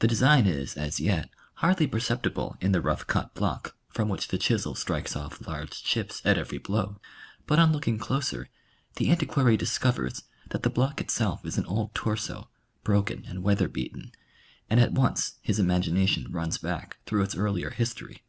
[0.00, 1.30] The design is as yet
[1.62, 6.20] hardly perceptible in tlie rough cut block, from which the chisel strikes off large chips
[6.24, 7.00] at every blow;
[7.46, 8.48] but on looking closer
[8.96, 12.48] the antiquary discovers that the block itself is an old torso,
[12.84, 14.10] bi'oken and weather beaten,
[14.68, 18.24] and at once his imagination runs back through its earlier history.